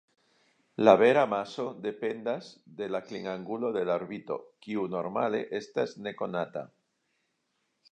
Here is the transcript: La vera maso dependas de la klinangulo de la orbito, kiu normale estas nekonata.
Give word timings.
La 0.87 0.93
vera 1.01 1.25
maso 1.33 1.65
dependas 1.83 2.47
de 2.79 2.87
la 2.95 3.03
klinangulo 3.11 3.71
de 3.77 3.85
la 3.91 3.99
orbito, 4.03 4.39
kiu 4.67 4.89
normale 4.97 5.45
estas 5.63 5.97
nekonata. 6.09 6.67